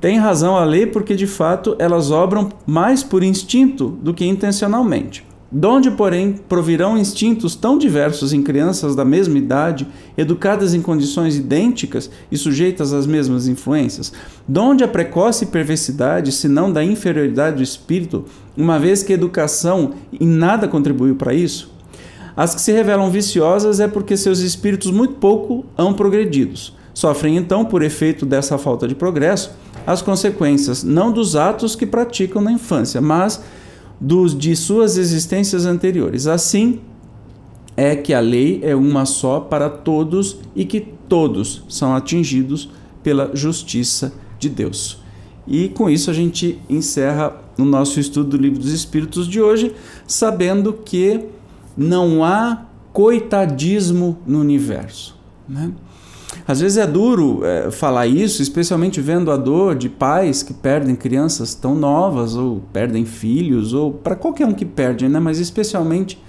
Tem 0.00 0.18
razão 0.18 0.56
a 0.56 0.64
lei 0.64 0.86
porque 0.86 1.14
de 1.14 1.28
fato 1.28 1.76
elas 1.78 2.10
obram 2.10 2.48
mais 2.66 3.04
por 3.04 3.22
instinto 3.22 3.90
do 4.02 4.12
que 4.12 4.26
intencionalmente. 4.26 5.24
Donde, 5.50 5.92
porém, 5.92 6.32
provirão 6.32 6.98
instintos 6.98 7.54
tão 7.54 7.78
diversos 7.78 8.32
em 8.32 8.42
crianças 8.42 8.96
da 8.96 9.04
mesma 9.04 9.38
idade, 9.38 9.86
educadas 10.18 10.74
em 10.74 10.82
condições 10.82 11.36
idênticas 11.36 12.10
e 12.32 12.36
sujeitas 12.36 12.92
às 12.92 13.06
mesmas 13.06 13.46
influências? 13.46 14.12
Donde 14.46 14.82
a 14.82 14.88
precoce 14.88 15.46
perversidade, 15.46 16.32
se 16.32 16.48
não 16.48 16.72
da 16.72 16.82
inferioridade 16.82 17.56
do 17.56 17.62
espírito, 17.62 18.24
uma 18.56 18.78
vez 18.78 19.04
que 19.04 19.12
a 19.12 19.14
educação 19.14 19.92
em 20.12 20.26
nada 20.26 20.66
contribuiu 20.66 21.14
para 21.14 21.32
isso? 21.32 21.70
As 22.36 22.54
que 22.54 22.60
se 22.60 22.72
revelam 22.72 23.10
viciosas 23.10 23.78
é 23.78 23.86
porque 23.86 24.16
seus 24.16 24.40
espíritos 24.40 24.90
muito 24.90 25.14
pouco 25.14 25.64
hão 25.78 25.94
progredidos. 25.94 26.76
Sofrem 26.92 27.36
então, 27.36 27.64
por 27.64 27.82
efeito 27.82 28.26
dessa 28.26 28.58
falta 28.58 28.88
de 28.88 28.94
progresso, 28.94 29.52
as 29.86 30.02
consequências 30.02 30.82
não 30.82 31.12
dos 31.12 31.36
atos 31.36 31.76
que 31.76 31.86
praticam 31.86 32.42
na 32.42 32.50
infância, 32.50 33.00
mas 33.00 33.42
dos, 34.00 34.36
de 34.36 34.54
suas 34.54 34.96
existências 34.96 35.66
anteriores. 35.66 36.26
Assim, 36.26 36.80
é 37.76 37.94
que 37.94 38.14
a 38.14 38.20
lei 38.20 38.60
é 38.62 38.74
uma 38.74 39.04
só 39.04 39.40
para 39.40 39.68
todos 39.68 40.38
e 40.54 40.64
que 40.64 40.80
todos 40.80 41.62
são 41.68 41.94
atingidos 41.94 42.70
pela 43.02 43.30
justiça 43.34 44.12
de 44.38 44.48
Deus. 44.48 44.98
E 45.46 45.68
com 45.68 45.88
isso 45.88 46.10
a 46.10 46.14
gente 46.14 46.58
encerra 46.68 47.36
no 47.56 47.64
nosso 47.64 48.00
estudo 48.00 48.30
do 48.30 48.36
Livro 48.36 48.58
dos 48.58 48.72
Espíritos 48.72 49.28
de 49.28 49.40
hoje, 49.40 49.74
sabendo 50.06 50.72
que 50.72 51.20
não 51.76 52.24
há 52.24 52.66
coitadismo 52.92 54.18
no 54.26 54.40
universo. 54.40 55.16
Né? 55.48 55.70
Às 56.48 56.60
vezes 56.60 56.78
é 56.78 56.86
duro 56.86 57.44
é, 57.44 57.70
falar 57.72 58.06
isso, 58.06 58.40
especialmente 58.40 59.00
vendo 59.00 59.32
a 59.32 59.36
dor 59.36 59.74
de 59.74 59.88
pais 59.88 60.44
que 60.44 60.54
perdem 60.54 60.94
crianças 60.94 61.54
tão 61.54 61.74
novas, 61.74 62.36
ou 62.36 62.62
perdem 62.72 63.04
filhos, 63.04 63.72
ou 63.72 63.92
para 63.92 64.14
qualquer 64.14 64.46
um 64.46 64.52
que 64.52 64.64
perde, 64.64 65.08
né? 65.08 65.18
mas 65.18 65.40
especialmente 65.40 66.22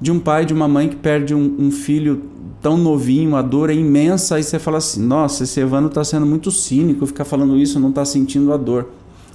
de 0.00 0.12
um 0.12 0.20
pai, 0.20 0.46
de 0.46 0.54
uma 0.54 0.68
mãe 0.68 0.88
que 0.88 0.94
perde 0.94 1.34
um, 1.34 1.56
um 1.58 1.70
filho 1.72 2.22
tão 2.62 2.76
novinho, 2.76 3.34
a 3.34 3.42
dor 3.42 3.68
é 3.68 3.74
imensa, 3.74 4.36
aí 4.36 4.44
você 4.44 4.60
fala 4.60 4.78
assim: 4.78 5.02
nossa, 5.02 5.42
esse 5.42 5.58
Evandro 5.58 5.88
está 5.88 6.04
sendo 6.04 6.24
muito 6.24 6.52
cínico, 6.52 7.04
ficar 7.04 7.24
falando 7.24 7.56
isso, 7.56 7.80
não 7.80 7.90
está 7.90 8.04
sentindo 8.04 8.52
a 8.52 8.56
dor. 8.56 8.88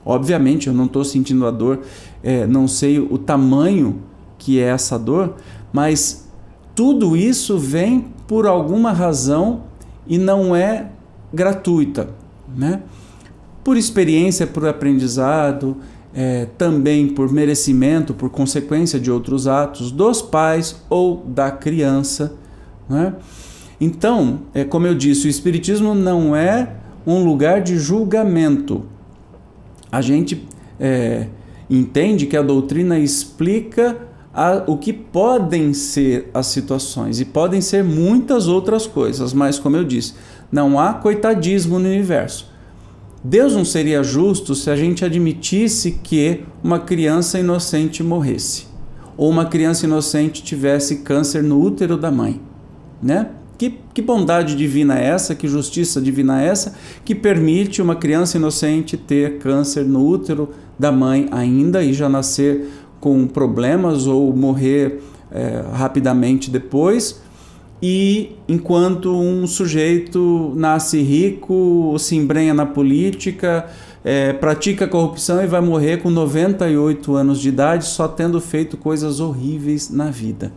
Obviamente, 0.06 0.68
eu 0.68 0.74
não 0.74 0.86
estou 0.86 1.04
sentindo 1.04 1.46
a 1.46 1.52
dor, 1.52 1.80
é, 2.22 2.48
não 2.48 2.68
sei 2.68 3.00
o 3.00 3.18
tamanho 3.18 4.02
que 4.38 4.60
é 4.60 4.64
essa 4.64 4.98
dor, 4.98 5.36
mas 5.72 6.30
tudo 6.76 7.16
isso 7.16 7.58
vem 7.58 8.08
por 8.28 8.46
alguma 8.46 8.92
razão 8.92 9.64
e 10.08 10.18
não 10.18 10.56
é 10.56 10.88
gratuita, 11.34 12.10
né? 12.56 12.82
Por 13.64 13.78
experiência, 13.78 14.46
por 14.46 14.68
aprendizado, 14.68 15.78
é, 16.14 16.48
também 16.58 17.08
por 17.08 17.32
merecimento, 17.32 18.14
por 18.14 18.30
consequência 18.30 19.00
de 19.00 19.10
outros 19.10 19.48
atos 19.48 19.92
dos 19.92 20.22
pais 20.22 20.82
ou 20.90 21.24
da 21.26 21.50
criança, 21.50 22.36
né? 22.90 23.14
Então, 23.80 24.42
é 24.54 24.64
como 24.64 24.88
eu 24.88 24.96
disse, 24.96 25.28
o 25.28 25.30
Espiritismo 25.30 25.96
não 25.96 26.36
é 26.36 26.76
um 27.06 27.24
lugar 27.24 27.62
de 27.62 27.78
julgamento. 27.78 28.86
A 29.92 30.02
gente 30.02 30.48
é, 30.80 31.28
entende 31.70 32.26
que 32.26 32.38
a 32.38 32.42
doutrina 32.42 32.98
explica 32.98 34.13
a, 34.34 34.64
o 34.66 34.78
que 34.78 34.92
podem 34.92 35.74
ser 35.74 36.30
as 36.34 36.48
situações 36.48 37.20
e 37.20 37.26
podem 37.26 37.62
ser 37.62 37.84
muitas 37.84 38.48
outras 38.48 38.88
coisas, 38.88 39.34
mas 39.34 39.60
como 39.60 39.78
eu 39.78 39.84
disse, 39.84 40.14
não 40.52 40.80
há 40.80 40.94
coitadismo 40.94 41.78
no 41.78 41.88
universo. 41.88 42.52
Deus 43.24 43.56
não 43.56 43.64
seria 43.64 44.04
justo 44.04 44.54
se 44.54 44.70
a 44.70 44.76
gente 44.76 45.06
admitisse 45.06 46.00
que 46.04 46.44
uma 46.62 46.80
criança 46.80 47.40
inocente 47.40 48.04
morresse 48.04 48.68
ou 49.16 49.30
uma 49.30 49.46
criança 49.46 49.86
inocente 49.86 50.44
tivesse 50.44 50.98
câncer 50.98 51.44
no 51.44 51.62
útero 51.62 51.98
da 51.98 52.12
mãe, 52.12 52.42
né? 53.02 53.30
Que, 53.58 53.80
que 53.94 54.02
bondade 54.02 54.56
divina 54.56 55.00
é 55.00 55.06
essa, 55.06 55.36
que 55.36 55.48
justiça 55.48 56.02
divina 56.02 56.42
é 56.42 56.48
essa, 56.48 56.76
que 57.06 57.14
permite 57.14 57.82
uma 57.82 57.96
criança 57.96 58.38
inocente 58.38 58.98
ter 58.98 59.38
câncer 59.38 59.86
no 59.86 60.06
útero 60.06 60.50
da 60.78 60.92
mãe 60.92 61.30
ainda 61.32 61.84
e 61.84 61.94
já 61.94 62.10
nascer 62.10 62.68
com 63.04 63.28
problemas 63.28 64.08
ou 64.08 64.34
morrer 64.34 65.04
é, 65.30 65.62
rapidamente 65.74 66.50
depois. 66.50 67.22
E 67.82 68.38
enquanto 68.48 69.14
um 69.14 69.46
sujeito 69.46 70.54
nasce 70.56 71.02
rico, 71.02 71.98
se 72.00 72.16
embrenha 72.16 72.54
na 72.54 72.66
política, 72.66 73.70
é, 74.06 74.32
pratica 74.32 74.88
corrupção 74.88 75.44
e 75.44 75.48
vai 75.48 75.60
morrer 75.60 75.98
com 75.98 76.10
98 76.10 77.14
anos 77.14 77.42
de 77.42 77.50
idade, 77.50 77.88
só 77.88 78.08
tendo 78.08 78.40
feito 78.40 78.78
coisas 78.78 79.20
horríveis 79.20 79.90
na 79.90 80.10
vida. 80.10 80.54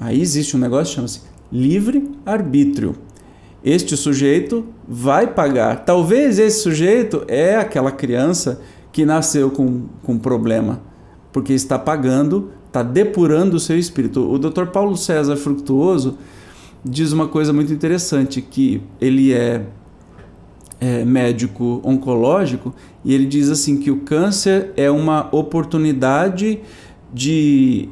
Aí 0.00 0.20
existe 0.20 0.56
um 0.56 0.58
negócio 0.58 0.86
que 0.86 0.94
chama-se 0.96 1.20
livre-arbítrio. 1.52 2.96
Este 3.64 3.96
sujeito 3.96 4.66
vai 4.88 5.28
pagar. 5.28 5.84
Talvez 5.84 6.40
esse 6.40 6.62
sujeito 6.62 7.22
é 7.28 7.54
aquela 7.54 7.92
criança 7.92 8.60
que 8.90 9.04
nasceu 9.04 9.52
com, 9.52 9.82
com 10.02 10.18
problema 10.18 10.95
porque 11.36 11.52
está 11.52 11.78
pagando, 11.78 12.50
está 12.66 12.82
depurando 12.82 13.58
o 13.58 13.60
seu 13.60 13.78
espírito. 13.78 14.26
O 14.26 14.38
Dr. 14.38 14.68
Paulo 14.72 14.96
César 14.96 15.36
Fructuoso 15.36 16.16
diz 16.82 17.12
uma 17.12 17.28
coisa 17.28 17.52
muito 17.52 17.70
interessante, 17.74 18.40
que 18.40 18.80
ele 18.98 19.34
é, 19.34 19.66
é 20.80 21.04
médico 21.04 21.82
oncológico 21.84 22.74
e 23.04 23.12
ele 23.12 23.26
diz 23.26 23.50
assim 23.50 23.76
que 23.76 23.90
o 23.90 23.98
câncer 23.98 24.72
é 24.78 24.90
uma 24.90 25.28
oportunidade 25.30 26.60
de, 27.12 27.90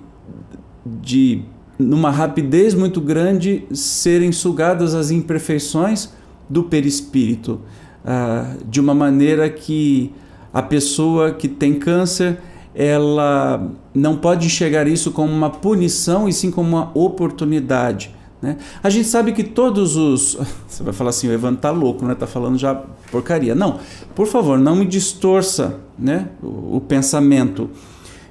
de 0.87 1.43
numa 1.79 2.11
rapidez 2.11 2.73
muito 2.73 2.99
grande, 2.99 3.67
serem 3.75 4.33
sugadas 4.33 4.95
as 4.95 5.11
imperfeições 5.11 6.09
do 6.49 6.65
perispírito, 6.65 7.61
ah, 8.03 8.55
de 8.67 8.81
uma 8.81 8.95
maneira 8.95 9.51
que 9.51 10.15
a 10.51 10.63
pessoa 10.63 11.31
que 11.31 11.47
tem 11.47 11.75
câncer 11.75 12.39
ela 12.75 13.71
não 13.95 14.16
pode 14.16 14.47
enxergar 14.47 14.88
isso 14.88 15.12
como 15.12 15.33
uma 15.33 15.50
punição 15.50 16.28
e 16.28 16.33
sim 16.33 16.50
como 16.50 16.69
uma 16.69 16.90
oportunidade. 16.95 18.14
Né? 18.43 18.59
A 18.83 18.90
gente 18.90 19.09
sabe 19.09 19.33
que 19.33 19.45
todos 19.45 19.97
os. 19.97 20.37
Você 20.69 20.83
vai 20.83 20.93
falar 20.93 21.11
assim, 21.11 21.28
o 21.28 21.33
Evan 21.33 21.54
tá 21.54 21.71
louco, 21.71 22.04
né? 22.04 22.14
Tá 22.14 22.26
falando 22.26 22.59
já 22.59 22.75
porcaria. 23.11 23.54
Não, 23.54 23.78
por 24.14 24.26
favor, 24.26 24.59
não 24.59 24.76
me 24.76 24.85
distorça 24.85 25.81
né? 25.99 26.28
o, 26.43 26.76
o 26.76 26.81
pensamento. 26.81 27.71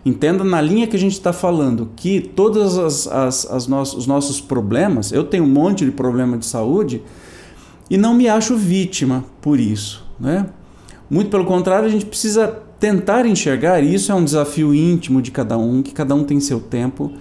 Entenda 0.06 0.44
na 0.44 0.60
linha 0.60 0.86
que 0.86 0.98
a 0.98 1.00
gente 1.00 1.14
está 1.14 1.32
falando 1.32 1.90
que 1.96 2.20
todos 2.20 2.78
as, 2.78 3.08
as, 3.08 3.46
as 3.50 3.68
os 3.96 4.06
nossos 4.06 4.42
problemas, 4.42 5.14
eu 5.14 5.24
tenho 5.24 5.46
um 5.46 5.50
monte 5.50 5.86
de 5.86 5.92
problema 5.92 6.38
de 6.38 6.46
saúde 6.46 7.02
e 7.90 7.98
não 7.98 8.14
me 8.14 8.28
acho 8.28 8.58
vítima 8.58 9.24
por 9.42 9.58
isso. 9.60 10.06
Né? 10.20 10.46
Muito 11.10 11.30
pelo 11.30 11.46
contrário, 11.46 11.86
a 11.86 11.92
gente 11.92 12.06
precisa 12.06 12.60
tentar 12.84 13.26
enxergar, 13.26 13.82
e 13.82 13.96
isso 13.96 14.12
é 14.12 14.16
um 14.16 14.26
desafio 14.26 14.76
íntimo 14.76 15.22
de 15.22 15.32
cada 15.32 15.58
um, 15.58 15.82
que 15.82 15.94
cada 15.94 16.14
um 16.14 16.26
tem 16.26 16.42
seu 16.42 16.60
tempo. 16.60 17.14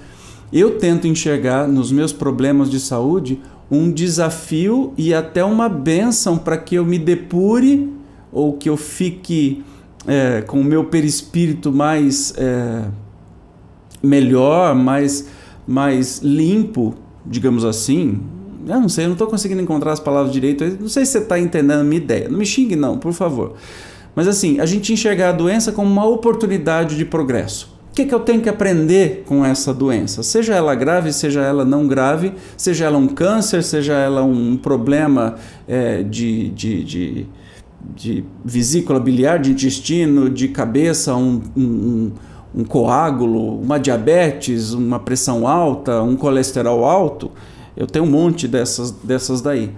Eu 0.53 0.77
tento 0.77 1.07
enxergar 1.07 1.69
nos 1.69 1.93
meus 1.93 2.13
problemas 2.13 2.69
de 2.69 2.81
saúde 2.81 3.41
um 3.71 3.89
desafio 3.89 4.93
e 4.99 5.15
até 5.15 5.45
uma 5.45 5.69
benção 5.69 6.37
para 6.37 6.57
que 6.59 6.75
eu 6.75 6.85
me 6.85 6.99
depure 6.99 7.89
ou 8.33 8.55
que 8.55 8.69
eu 8.69 8.77
fique 8.77 9.63
é, 10.05 10.43
com 10.43 10.61
o 10.61 10.65
meu 10.65 10.83
perispírito 10.87 11.71
mais 11.71 12.35
é, 12.37 12.83
melhor, 14.03 14.75
mais, 14.75 15.29
mais 15.65 16.19
limpo, 16.25 16.93
digamos 17.25 17.65
assim. 17.65 18.21
Eu 18.67 18.81
não 18.81 18.89
sei, 18.89 19.05
eu 19.05 19.11
não 19.11 19.15
estou 19.15 19.29
conseguindo 19.29 19.63
encontrar 19.63 19.93
as 19.93 20.01
palavras 20.01 20.33
direito. 20.33 20.65
não 20.81 20.89
sei 20.89 21.07
se 21.07 21.13
você 21.13 21.19
está 21.19 21.39
entendendo 21.39 21.83
a 21.83 21.85
minha 21.85 22.03
ideia. 22.03 22.29
Não 22.29 22.37
me 22.37 22.45
xingue, 22.45 22.75
não, 22.75 22.99
por 22.99 23.13
favor. 23.13 23.55
Mas 24.15 24.29
assim, 24.29 24.61
a 24.61 24.67
gente 24.67 24.93
enxergar 24.93 25.31
a 25.31 25.33
doença 25.33 25.73
como 25.73 25.91
uma 25.91 26.07
oportunidade 26.07 26.97
de 26.97 27.05
progresso. 27.05 27.73
O 27.93 27.95
que, 27.95 28.07
que 28.07 28.15
eu 28.15 28.21
tenho 28.21 28.41
que 28.41 28.49
aprender 28.49 29.23
com 29.27 29.45
essa 29.45 29.73
doença? 29.73 30.23
Seja 30.23 30.55
ela 30.55 30.75
grave, 30.75 31.13
seja 31.13 31.43
ela 31.43 31.63
não 31.63 31.87
grave, 31.87 32.33
seja 32.57 32.87
ela 32.87 32.97
um 32.97 33.07
câncer, 33.07 33.63
seja 33.63 33.93
ela 33.93 34.23
um 34.23 34.57
problema 34.57 35.35
é, 35.69 36.03
de, 36.03 36.49
de, 36.51 36.85
de, 36.85 37.27
de, 37.95 38.25
vesícula 38.43 38.99
biliar, 38.99 39.39
de 39.39 39.51
intestino, 39.53 40.31
de 40.31 40.49
cabeça, 40.49 41.15
um, 41.15 41.43
um, 41.55 42.13
um 42.55 42.65
coágulo, 42.65 43.61
uma 43.61 43.79
diabetes, 43.79 44.73
uma 44.73 44.99
pressão 44.99 45.47
alta, 45.47 46.03
um 46.03 46.17
colesterol 46.17 46.87
alto. 46.87 47.31
Eu 47.77 47.87
tenho 47.87 48.07
um 48.07 48.11
monte 48.11 48.49
dessas, 48.49 48.91
dessas 48.91 49.43
daí. 49.43 49.71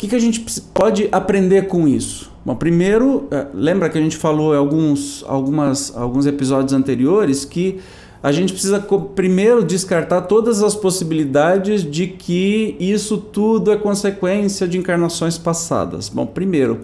Que, 0.00 0.08
que 0.08 0.16
a 0.16 0.18
gente 0.18 0.40
pode 0.72 1.10
aprender 1.12 1.66
com 1.66 1.86
isso? 1.86 2.32
Bom, 2.42 2.56
primeiro, 2.56 3.28
é, 3.30 3.48
lembra 3.52 3.90
que 3.90 3.98
a 3.98 4.00
gente 4.00 4.16
falou 4.16 4.54
em 4.54 4.56
alguns, 4.56 5.22
algumas, 5.28 5.94
alguns 5.94 6.24
episódios 6.24 6.72
anteriores 6.72 7.44
que 7.44 7.80
a 8.22 8.32
gente 8.32 8.50
precisa 8.50 8.80
primeiro 9.14 9.62
descartar 9.62 10.22
todas 10.22 10.62
as 10.62 10.74
possibilidades 10.74 11.82
de 11.82 12.06
que 12.06 12.76
isso 12.80 13.18
tudo 13.18 13.70
é 13.70 13.76
consequência 13.76 14.66
de 14.66 14.78
encarnações 14.78 15.36
passadas. 15.36 16.08
Bom, 16.08 16.24
primeiro, 16.24 16.80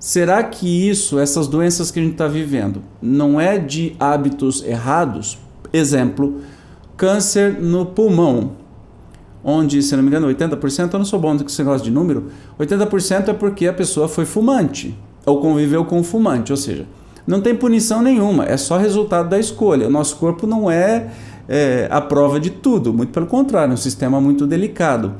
será 0.00 0.42
que 0.42 0.88
isso, 0.88 1.20
essas 1.20 1.46
doenças 1.46 1.92
que 1.92 2.00
a 2.00 2.02
gente 2.02 2.14
está 2.14 2.26
vivendo, 2.26 2.82
não 3.00 3.40
é 3.40 3.58
de 3.58 3.94
hábitos 4.00 4.64
errados? 4.64 5.38
Exemplo, 5.72 6.40
câncer 6.96 7.60
no 7.60 7.86
pulmão 7.86 8.58
onde, 9.42 9.82
se 9.82 9.94
não 9.96 10.02
me 10.02 10.08
engano, 10.08 10.28
80%, 10.28 10.92
eu 10.92 10.98
não 10.98 11.06
sou 11.06 11.18
bom 11.18 11.36
com 11.36 11.44
esse 11.44 11.58
negócio 11.62 11.84
de 11.84 11.90
número, 11.90 12.26
80% 12.58 13.28
é 13.28 13.32
porque 13.32 13.66
a 13.66 13.72
pessoa 13.72 14.08
foi 14.08 14.24
fumante 14.24 14.96
ou 15.24 15.40
conviveu 15.40 15.84
com 15.84 15.98
um 15.98 16.04
fumante, 16.04 16.52
ou 16.52 16.56
seja, 16.56 16.86
não 17.26 17.40
tem 17.40 17.54
punição 17.54 18.02
nenhuma, 18.02 18.44
é 18.44 18.56
só 18.56 18.76
resultado 18.76 19.28
da 19.28 19.38
escolha. 19.38 19.86
O 19.86 19.90
nosso 19.90 20.16
corpo 20.16 20.46
não 20.46 20.70
é, 20.70 21.10
é 21.48 21.88
a 21.90 22.00
prova 22.00 22.40
de 22.40 22.50
tudo, 22.50 22.92
muito 22.92 23.12
pelo 23.12 23.26
contrário, 23.26 23.72
é 23.72 23.74
um 23.74 23.78
sistema 23.78 24.20
muito 24.20 24.46
delicado. 24.46 25.14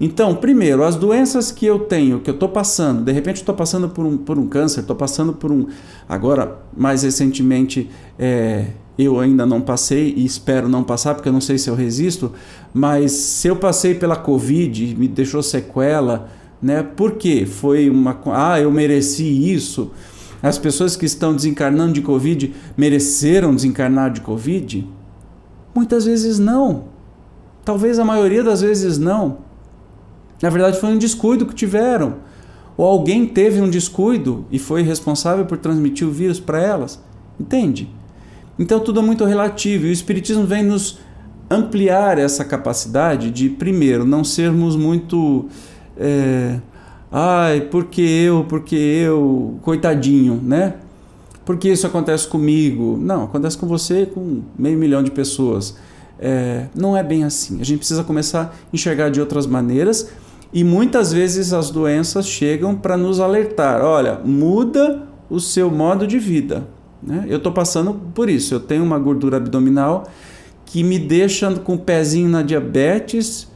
Então, 0.00 0.34
primeiro, 0.34 0.84
as 0.84 0.94
doenças 0.94 1.50
que 1.50 1.66
eu 1.66 1.80
tenho, 1.80 2.20
que 2.20 2.30
eu 2.30 2.34
estou 2.34 2.48
passando, 2.48 3.02
de 3.02 3.10
repente 3.10 3.36
estou 3.36 3.54
passando 3.54 3.88
por 3.88 4.06
um, 4.06 4.16
por 4.16 4.38
um 4.38 4.46
câncer, 4.46 4.80
estou 4.80 4.94
passando 4.94 5.32
por 5.32 5.50
um. 5.50 5.66
Agora, 6.08 6.58
mais 6.76 7.02
recentemente, 7.02 7.90
é, 8.16 8.66
eu 8.98 9.20
ainda 9.20 9.46
não 9.46 9.60
passei 9.60 10.12
e 10.16 10.24
espero 10.24 10.68
não 10.68 10.82
passar, 10.82 11.14
porque 11.14 11.28
eu 11.28 11.32
não 11.32 11.40
sei 11.40 11.56
se 11.56 11.70
eu 11.70 11.74
resisto, 11.76 12.32
mas 12.74 13.12
se 13.12 13.46
eu 13.46 13.54
passei 13.54 13.94
pela 13.94 14.16
Covid, 14.16 14.96
me 14.96 15.06
deixou 15.06 15.40
sequela, 15.40 16.28
né? 16.60 16.82
Por 16.82 17.12
quê? 17.12 17.46
Foi 17.46 17.88
uma. 17.88 18.18
Ah, 18.26 18.60
eu 18.60 18.70
mereci 18.72 19.52
isso. 19.52 19.92
as 20.42 20.58
pessoas 20.58 20.96
que 20.96 21.06
estão 21.06 21.34
desencarnando 21.34 21.92
de 21.92 22.02
Covid 22.02 22.52
mereceram 22.76 23.54
desencarnar 23.54 24.12
de 24.12 24.20
Covid? 24.20 24.86
Muitas 25.72 26.04
vezes 26.04 26.40
não. 26.40 26.86
Talvez 27.64 27.98
a 27.98 28.04
maioria 28.04 28.42
das 28.42 28.60
vezes 28.60 28.98
não. 28.98 29.38
Na 30.42 30.50
verdade, 30.50 30.80
foi 30.80 30.90
um 30.90 30.98
descuido 30.98 31.46
que 31.46 31.54
tiveram. 31.54 32.16
Ou 32.76 32.86
alguém 32.86 33.26
teve 33.26 33.60
um 33.60 33.68
descuido 33.68 34.44
e 34.50 34.58
foi 34.58 34.82
responsável 34.82 35.44
por 35.44 35.58
transmitir 35.58 36.06
o 36.06 36.10
vírus 36.10 36.40
para 36.40 36.60
elas. 36.60 37.02
Entende? 37.38 37.88
Então 38.58 38.80
tudo 38.80 39.00
é 39.00 39.02
muito 39.02 39.24
relativo 39.24 39.86
e 39.86 39.90
o 39.90 39.92
Espiritismo 39.92 40.44
vem 40.44 40.62
nos 40.62 40.98
ampliar 41.50 42.18
essa 42.18 42.44
capacidade 42.44 43.30
de, 43.30 43.48
primeiro, 43.48 44.04
não 44.04 44.24
sermos 44.24 44.76
muito. 44.76 45.46
É, 45.96 46.58
Ai, 47.10 47.62
porque 47.62 48.02
eu, 48.02 48.44
porque 48.46 48.76
eu, 48.76 49.58
coitadinho, 49.62 50.38
né? 50.42 50.74
Porque 51.44 51.70
isso 51.70 51.86
acontece 51.86 52.28
comigo? 52.28 52.98
Não, 53.00 53.24
acontece 53.24 53.56
com 53.56 53.66
você 53.66 54.04
com 54.04 54.42
meio 54.58 54.76
milhão 54.76 55.02
de 55.02 55.10
pessoas. 55.10 55.74
É, 56.18 56.66
não 56.74 56.94
é 56.94 57.02
bem 57.02 57.24
assim. 57.24 57.60
A 57.60 57.64
gente 57.64 57.78
precisa 57.78 58.04
começar 58.04 58.42
a 58.42 58.50
enxergar 58.74 59.08
de 59.08 59.20
outras 59.20 59.46
maneiras 59.46 60.10
e 60.52 60.62
muitas 60.62 61.10
vezes 61.10 61.54
as 61.54 61.70
doenças 61.70 62.26
chegam 62.26 62.74
para 62.74 62.94
nos 62.94 63.20
alertar: 63.20 63.82
olha, 63.82 64.20
muda 64.22 65.08
o 65.30 65.40
seu 65.40 65.70
modo 65.70 66.06
de 66.06 66.18
vida. 66.18 66.66
Né? 67.02 67.26
Eu 67.28 67.38
estou 67.38 67.52
passando 67.52 67.94
por 68.14 68.28
isso. 68.28 68.54
Eu 68.54 68.60
tenho 68.60 68.84
uma 68.84 68.98
gordura 68.98 69.36
abdominal 69.36 70.08
que 70.64 70.82
me 70.82 70.98
deixa 70.98 71.50
com 71.54 71.74
o 71.74 71.78
pezinho 71.78 72.28
na 72.28 72.42
diabetes 72.42 73.48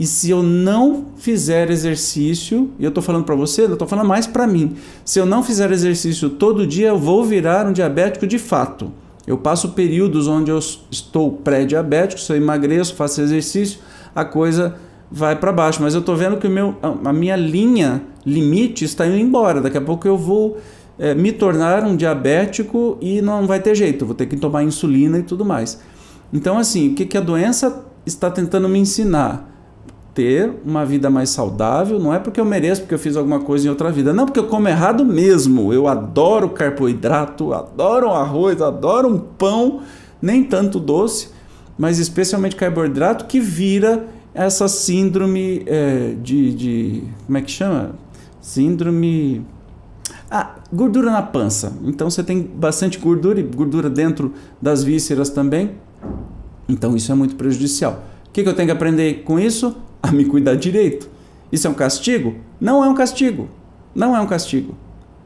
e 0.00 0.06
se 0.06 0.30
eu 0.30 0.42
não 0.42 1.08
fizer 1.18 1.70
exercício, 1.70 2.70
e 2.78 2.84
eu 2.84 2.88
estou 2.88 3.02
falando 3.02 3.24
para 3.24 3.34
você, 3.34 3.64
eu 3.64 3.74
estou 3.74 3.86
falando 3.86 4.08
mais 4.08 4.26
para 4.26 4.46
mim. 4.46 4.74
Se 5.04 5.18
eu 5.18 5.26
não 5.26 5.42
fizer 5.42 5.70
exercício 5.70 6.30
todo 6.30 6.66
dia, 6.66 6.88
eu 6.88 6.98
vou 6.98 7.22
virar 7.22 7.66
um 7.66 7.72
diabético 7.74 8.26
de 8.26 8.38
fato. 8.38 8.90
Eu 9.26 9.36
passo 9.36 9.72
períodos 9.72 10.26
onde 10.26 10.50
eu 10.50 10.58
estou 10.90 11.30
pré-diabético, 11.30 12.18
se 12.18 12.32
eu 12.32 12.36
emagreço, 12.38 12.94
faço 12.94 13.20
exercício, 13.20 13.78
a 14.14 14.24
coisa 14.24 14.76
vai 15.12 15.36
para 15.36 15.52
baixo. 15.52 15.82
Mas 15.82 15.92
eu 15.92 16.00
estou 16.00 16.16
vendo 16.16 16.38
que 16.38 16.46
o 16.46 16.50
meu, 16.50 16.76
a 17.04 17.12
minha 17.12 17.36
linha 17.36 18.02
limite 18.24 18.86
está 18.86 19.06
indo 19.06 19.18
embora. 19.18 19.60
Daqui 19.60 19.76
a 19.76 19.82
pouco 19.82 20.08
eu 20.08 20.16
vou 20.16 20.56
é, 21.00 21.14
me 21.14 21.32
tornar 21.32 21.82
um 21.82 21.96
diabético 21.96 22.98
e 23.00 23.22
não 23.22 23.46
vai 23.46 23.58
ter 23.58 23.74
jeito, 23.74 24.06
vou 24.06 24.14
ter 24.14 24.26
que 24.26 24.36
tomar 24.36 24.62
insulina 24.62 25.18
e 25.18 25.22
tudo 25.22 25.44
mais. 25.44 25.80
Então, 26.32 26.58
assim, 26.58 26.92
o 26.92 26.94
que, 26.94 27.06
que 27.06 27.16
a 27.16 27.20
doença 27.20 27.84
está 28.06 28.30
tentando 28.30 28.68
me 28.68 28.78
ensinar? 28.78 29.48
ter 30.12 30.52
uma 30.66 30.84
vida 30.84 31.08
mais 31.08 31.30
saudável, 31.30 31.98
não 31.98 32.12
é 32.12 32.18
porque 32.18 32.40
eu 32.40 32.44
mereço, 32.44 32.82
porque 32.82 32.94
eu 32.94 32.98
fiz 32.98 33.16
alguma 33.16 33.40
coisa 33.40 33.66
em 33.66 33.70
outra 33.70 33.92
vida, 33.92 34.12
não, 34.12 34.26
porque 34.26 34.40
eu 34.40 34.48
como 34.48 34.68
errado 34.68 35.04
mesmo. 35.04 35.72
Eu 35.72 35.86
adoro 35.86 36.50
carboidrato, 36.50 37.54
adoro 37.54 38.10
arroz, 38.10 38.60
adoro 38.60 39.08
um 39.08 39.18
pão, 39.18 39.80
nem 40.20 40.42
tanto 40.42 40.80
doce, 40.80 41.28
mas 41.78 41.98
especialmente 41.98 42.56
carboidrato 42.56 43.26
que 43.26 43.40
vira 43.40 44.08
essa 44.34 44.68
síndrome 44.68 45.62
é, 45.66 46.14
de, 46.20 46.54
de. 46.54 47.04
Como 47.26 47.38
é 47.38 47.42
que 47.42 47.50
chama? 47.50 47.92
Síndrome. 48.40 49.46
Ah, 50.30 50.56
gordura 50.72 51.10
na 51.10 51.22
pança. 51.22 51.76
Então 51.84 52.08
você 52.08 52.22
tem 52.22 52.42
bastante 52.42 52.98
gordura 52.98 53.40
e 53.40 53.42
gordura 53.42 53.90
dentro 53.90 54.32
das 54.62 54.84
vísceras 54.84 55.28
também. 55.30 55.72
Então 56.68 56.94
isso 56.94 57.10
é 57.10 57.14
muito 57.14 57.34
prejudicial. 57.34 58.04
O 58.28 58.32
que, 58.32 58.42
que 58.42 58.48
eu 58.48 58.54
tenho 58.54 58.68
que 58.68 58.72
aprender 58.72 59.24
com 59.24 59.40
isso? 59.40 59.74
a 60.02 60.10
me 60.10 60.24
cuidar 60.24 60.54
direito. 60.54 61.08
Isso 61.50 61.66
é 61.66 61.70
um 61.70 61.74
castigo? 61.74 62.36
Não 62.60 62.84
é 62.84 62.88
um 62.88 62.94
castigo. 62.94 63.48
Não 63.94 64.16
é 64.16 64.20
um 64.20 64.26
castigo. 64.26 64.74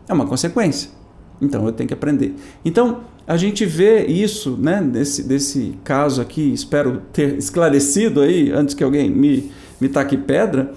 É 0.09 0.13
uma 0.13 0.27
consequência. 0.27 0.91
Então 1.41 1.65
eu 1.67 1.73
tenho 1.73 1.89
que 1.89 1.95
aprender. 1.95 2.35
Então 2.65 3.01
a 3.27 3.37
gente 3.37 3.65
vê 3.65 4.07
isso, 4.07 4.57
né, 4.59 4.83
desse, 4.83 5.23
desse 5.23 5.75
caso 5.83 6.21
aqui, 6.21 6.53
espero 6.53 7.03
ter 7.13 7.39
esclarecido 7.39 8.21
aí, 8.21 8.53
antes 8.53 8.75
que 8.75 8.85
alguém 8.85 9.11
me, 9.11 9.51
me 9.81 9.89
taque 9.89 10.17
pedra, 10.17 10.73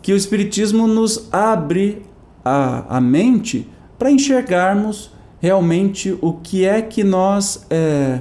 que 0.00 0.12
o 0.12 0.16
Espiritismo 0.16 0.86
nos 0.86 1.28
abre 1.32 2.02
a, 2.44 2.96
a 2.96 3.00
mente 3.00 3.68
para 3.98 4.10
enxergarmos 4.10 5.12
realmente 5.40 6.16
o 6.20 6.32
que 6.34 6.64
é 6.64 6.80
que 6.82 7.02
nós. 7.04 7.66
É, 7.70 8.20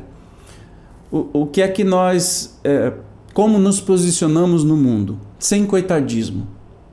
o, 1.11 1.41
o 1.41 1.47
que 1.47 1.61
é 1.61 1.67
que 1.67 1.83
nós 1.83 2.59
é, 2.63 2.93
como 3.33 3.57
nos 3.57 3.79
posicionamos 3.79 4.63
no 4.63 4.75
mundo, 4.75 5.19
sem 5.37 5.65
coitadismo, 5.65 6.47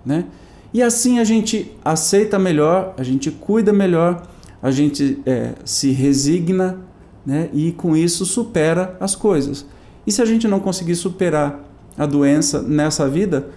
né? 0.05 0.27
E 0.73 0.83
assim 0.83 1.19
a 1.19 1.25
gente 1.25 1.73
aceita 1.85 2.39
melhor, 2.39 2.95
a 2.99 3.03
gente 3.03 3.31
cuida 3.31 3.73
melhor, 3.73 4.27
a 4.63 4.71
gente 4.71 5.21
é, 5.25 5.55
se 5.65 5.91
resigna, 5.91 6.79
né? 7.25 7.49
E 7.53 7.73
com 7.73 7.97
isso 7.97 8.27
supera 8.27 8.97
as 9.01 9.15
coisas. 9.15 9.67
E 10.07 10.13
se 10.13 10.23
a 10.23 10.25
gente 10.25 10.47
não 10.47 10.61
conseguir 10.61 10.95
superar 10.95 11.65
a 11.97 12.07
doença 12.07 12.63
nessa 12.63 13.09
vida, 13.09 13.49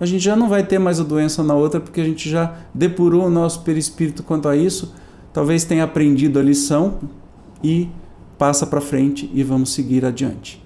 a 0.00 0.06
gente 0.06 0.24
já 0.24 0.34
não 0.34 0.48
vai 0.48 0.64
ter 0.64 0.78
mais 0.78 0.98
a 0.98 1.04
doença 1.04 1.44
na 1.44 1.54
outra, 1.54 1.78
porque 1.78 2.00
a 2.00 2.04
gente 2.04 2.28
já 2.28 2.54
depurou 2.72 3.26
o 3.26 3.30
nosso 3.30 3.60
perispírito 3.60 4.22
quanto 4.22 4.48
a 4.48 4.56
isso, 4.56 4.94
talvez 5.30 5.62
tenha 5.62 5.84
aprendido 5.84 6.38
a 6.38 6.42
lição 6.42 6.98
e 7.62 7.88
passa 8.38 8.66
para 8.66 8.80
frente 8.80 9.30
e 9.34 9.44
vamos 9.44 9.74
seguir 9.74 10.06
adiante. 10.06 10.64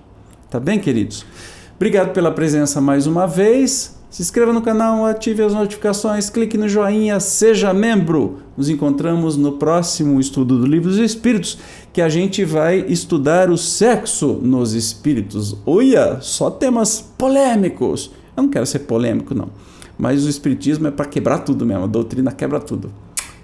Tá 0.48 0.60
bem, 0.60 0.78
queridos? 0.78 1.26
Obrigado 1.74 2.12
pela 2.12 2.30
presença 2.30 2.80
mais 2.80 3.08
uma 3.08 3.26
vez. 3.26 3.98
Se 4.08 4.22
inscreva 4.22 4.52
no 4.52 4.62
canal, 4.62 5.04
ative 5.04 5.42
as 5.42 5.52
notificações, 5.52 6.30
clique 6.30 6.56
no 6.56 6.68
joinha, 6.68 7.18
seja 7.18 7.74
membro. 7.74 8.38
Nos 8.56 8.68
encontramos 8.68 9.36
no 9.36 9.54
próximo 9.54 10.20
estudo 10.20 10.56
do 10.60 10.66
Livro 10.66 10.88
dos 10.88 11.00
Espíritos, 11.00 11.58
que 11.92 12.00
a 12.00 12.08
gente 12.08 12.44
vai 12.44 12.84
estudar 12.86 13.50
o 13.50 13.58
sexo 13.58 14.38
nos 14.40 14.72
espíritos. 14.72 15.56
Olha, 15.66 16.20
só 16.20 16.48
temas 16.48 17.00
polêmicos. 17.18 18.12
Eu 18.36 18.42
não 18.44 18.50
quero 18.50 18.66
ser 18.66 18.80
polêmico, 18.80 19.34
não. 19.34 19.50
Mas 19.98 20.24
o 20.24 20.28
espiritismo 20.28 20.86
é 20.86 20.90
para 20.90 21.06
quebrar 21.06 21.38
tudo 21.38 21.64
mesmo, 21.64 21.84
a 21.84 21.86
doutrina 21.86 22.32
quebra 22.32 22.60
tudo. 22.60 22.90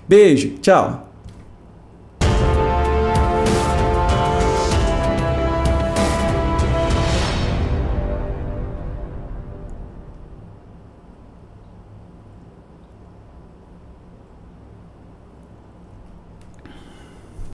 Beijo, 0.08 0.54
tchau. 0.60 1.09